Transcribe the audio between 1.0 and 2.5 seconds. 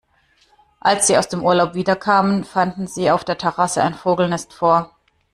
sie aus dem Urlaub wiederkamen,